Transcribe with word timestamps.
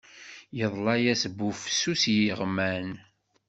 Iḍla-yas 0.63 1.23
bufsus 1.37 2.03
yeɣman. 2.13 2.89